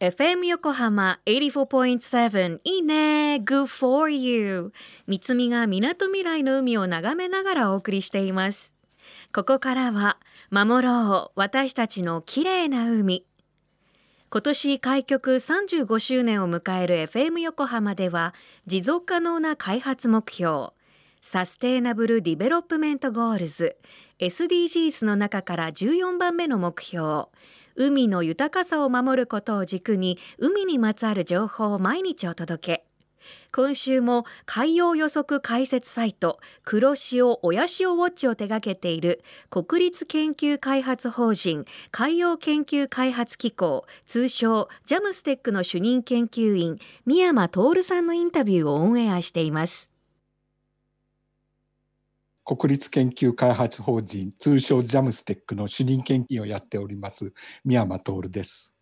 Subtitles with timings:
[0.00, 3.34] FM 横浜84.7いいね。
[3.44, 4.72] Good for you.
[5.06, 8.72] 三つみがみなとみらいの海を眺めながらお送りしています。
[9.34, 10.16] ここからは
[10.50, 13.26] 守ろう私たちの綺麗な海。
[14.30, 18.32] 今年開局35周年を迎える FM 横浜では
[18.64, 20.68] 持続可能な開発目標
[21.20, 23.76] サステイナブル・ディベロップメント・ゴールズ
[24.18, 27.26] SDGs の中から14番目の目標
[27.76, 32.90] 海の豊かさを守ることを軸に海にまつわる情報を毎日お届け。
[33.52, 49.89] 今週も海洋予測解説サイト黒潮親潮ウォッチを手掛けている国立研究開発法人海洋研究開発機構通称ジャムステックの主任研究員宮山徹さんのインタビューをオンエアしています。
[52.56, 57.32] 国立研究開発法人通称ジャムステックの主任研究をやっております
[57.64, 58.74] 宮山徹です。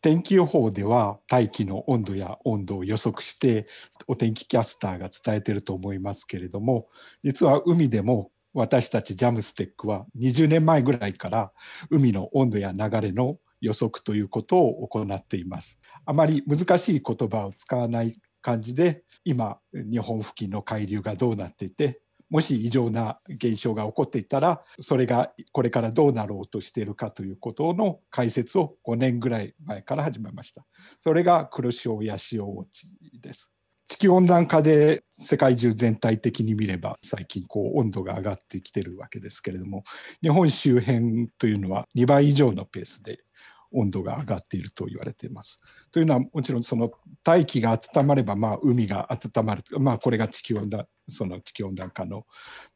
[0.00, 3.66] 天気予報では大気の温度や温度を予測して
[4.06, 6.88] お天気キャスターが伝えてると思いますけれども
[7.22, 11.52] 実は海でも私たちジャムステックは20年前ぐらいから
[11.90, 15.78] 海の温度や流れの予測ということを行っています。
[16.06, 22.00] あまり難しい言葉を使わない感じで今日本付近の海流がどうなっていて
[22.30, 30.64] もし異常な現象が起こっていたらそれがこれからどうなろうとしているかということの解説を5年ぐらい前から始めました。
[31.00, 32.88] それが黒潮や潮ウォッチ
[33.20, 33.50] です。
[33.88, 39.82] 地球温暖化で世界中全体的に見れば最近こう温度が上がってきてるわけですけれども
[40.20, 43.20] 日本周辺というのは2倍以上のペースで
[43.72, 45.60] 温度が上がっていると言われています。
[45.90, 46.90] というのはもちろんその
[47.24, 52.26] 大気が温まればまあ海が温まるまあこれが地球温暖その地球温暖化の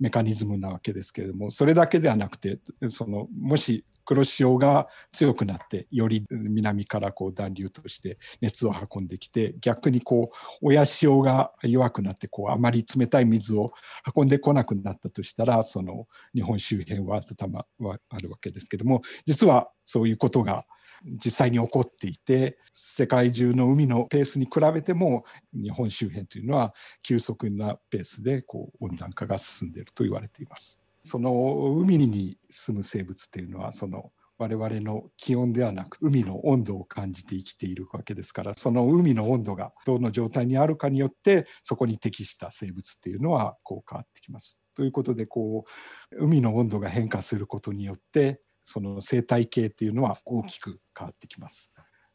[0.00, 2.58] メカニズムなわけですけれどもそれだけではなくて
[2.90, 13.72] そのもし黒潮が強くなってより南からこう暖流として熱を運んできて逆にこう親潮が弱くなってこうあまり冷たい水を
[14.14, 20.64] 運んでこなくなったとしたらその日本周辺は温まはあるわけですけれども実はそういうことが
[21.04, 30.80] 実際に起こっていて世界中の海のペースに比べても日本周辺というのは急速なペースでこう温暖化が進んでいると言われています。
[31.04, 44.60] その海に住む生物っていうのはその我々の気温ではなく海の温度を感じて生きているわけですからその海の温度がどの状態にあるかによってそこに適した生物っていうのはこう変わってきます。
[44.74, 45.64] ということでこ
[46.12, 51.72] う海の温度が変化することによってその生態系っていうのは大きく変わってきます。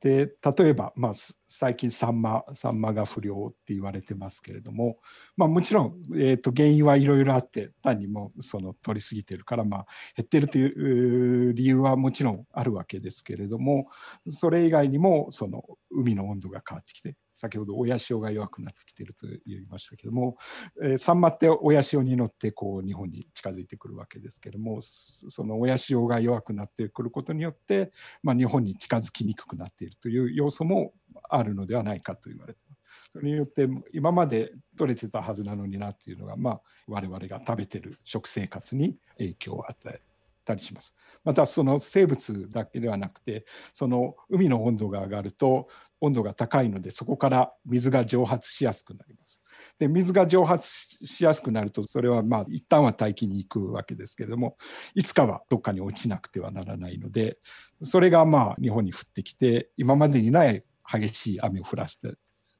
[0.00, 1.12] で例えば、まあ、
[1.48, 4.98] 最近サンマサンマが不良って言われてますけれども、
[5.36, 13.88] まあ、もちろん、えーと、原因はいろいろあって単にもその取りすぎてるから、まあ、減ってるという理由はもちろんあるわけですけれども
[14.28, 20.36] それ以外にもその海の温度が変わってきて先ほど親潮が弱くなってきていると言いましたけども、
[20.82, 30.92] えー、サンマって親潮に乗ってこう日本に近づいてくるわけですけどもその親潮が弱くなってくることによって、まあ、日本に近づきにくくなっているという要素も
[31.30, 32.78] あるのではないかと言われてます。
[33.12, 40.00] それによって今まで取れてたはずなのになっていうのが、まあ、我々が食べてる食生活に影響を与え
[40.44, 40.94] たりします。
[41.24, 45.68] またその生物だけではなくてその海の温度が上がると
[46.00, 49.42] 温度が高いのでそこから水が蒸発しやすくなります。
[49.78, 54.56] で水が蒸発しやすくなるとそれはまあ一旦は大気に行くわけですけれども
[54.94, 57.38] いつかはどっかに落ちなくてはならないので
[57.82, 62.14] それがまあ日本に降ってきて今までにない激しい雨を降らせて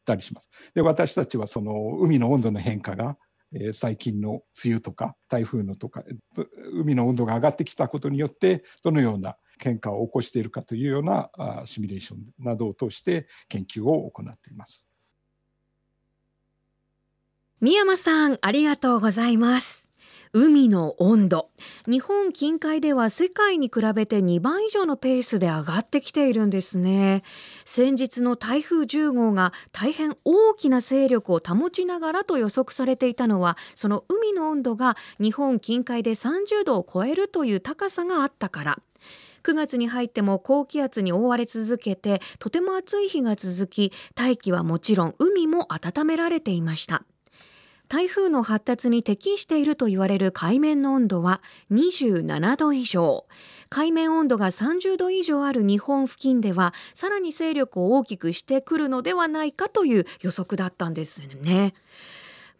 [0.04, 0.50] たりします。
[0.74, 3.16] で私たちはその海の温度の変化が
[3.52, 6.02] え最近の梅雨とか台風のとか
[6.74, 11.30] 海の温度が上がってきたことによってどのような変化を起こしているかというような
[11.66, 14.88] シミュレーションなどを通して研究を行っています。
[17.60, 19.88] 宮山さんありがとうございます。
[20.32, 21.50] 海の温度
[21.86, 27.22] 日本近海では世界に比べて2倍以上のペースで上がってきているんですね
[27.64, 38.78] 先日の台風10号が大変大きな勢力を保ちながらと予測されていたのはその海の温度が日本近海で30度を超えるという高さがあったから
[39.42, 47.04] 9月に入っても高気圧に覆われ続けてとても暑い日が続き大気はもちろん海も温められていました。
[47.88, 51.40] 台風の発達に適していると言われる海面の温度は
[51.72, 53.24] 27度以上。
[53.70, 61.74] 海面温度が30度以上ある日本付近ではさらに勢力を大きくしてくるのではないかという予測だったんですね。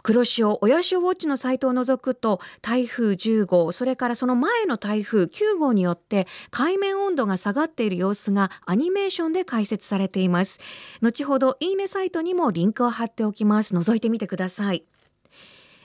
[0.02, 10.60] 黒潮親潮ウォッチのサイトを除くと台風10号それからその前の台風9号によって海面温度が下がっている様子がアニメーションで解説されています。
[11.02, 13.74] 後ほどいいねサイトにもリンクを貼っておきます。
[13.74, 14.84] 覗いてみてください。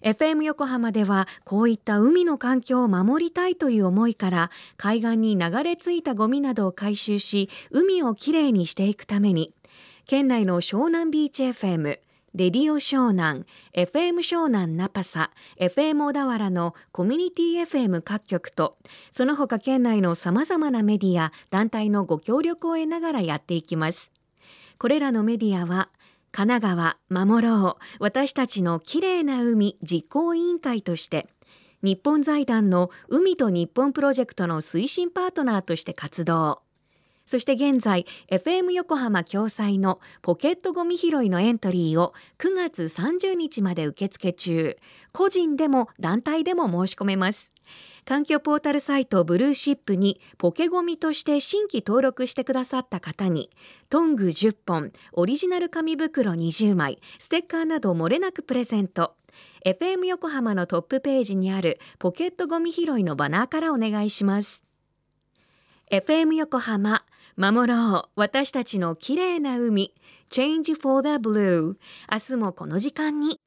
[0.04, 9.54] FM 横浜ではこういった海の環境を守りたいという思いから海岸に流れ着いたゴミなどを回収し海をきれいにしていくために
[10.06, 12.00] 県内の湘南ビーチ FM
[12.36, 13.46] レディオ湘南、
[13.76, 18.80] FM 湘南ナパサ、FM 小田原のコミュニティ FM 各局と、
[19.12, 24.12] その他県内の様々なメディア、団体のご協力を得ながらやっていきます。
[24.80, 25.90] これらのメディアは、
[26.32, 31.28] 神奈川守ろう私たちのきれいな海実行委員会として
[31.84, 36.64] 日本財団の海と日本プロジェクトの推進パートナーとして活動
[37.26, 44.78] そして現在 FM 横浜共催のポケットゴミ拾いのエントリーを9月30日まで受付中。
[45.12, 47.54] 個人でも団体でも申し込めます。
[48.06, 53.50] 環境ポータルサイトブルーシップにポケゴミとして新規登録してくださった方に
[53.90, 59.16] トング10本オリジナル紙袋20枚ステッカーなど漏れなくプレゼント。
[59.66, 64.64] FM 横浜のトップページにあるポケットゴミ拾いのバナーからお願いします。
[65.90, 67.06] FM 横浜
[67.36, 68.10] 守ろう。
[68.16, 69.94] 私たちの綺麗な海。
[70.30, 71.76] Change for the Blue
[72.12, 73.43] 明日もこの時間に。